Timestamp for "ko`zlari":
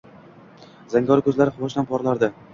1.29-1.55